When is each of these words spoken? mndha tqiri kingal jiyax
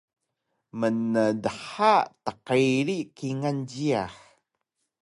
mndha 0.79 1.91
tqiri 2.27 2.97
kingal 3.17 3.57
jiyax 3.69 4.15